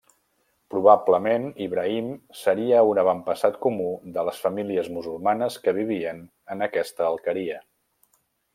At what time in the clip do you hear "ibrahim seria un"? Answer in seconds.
1.65-3.01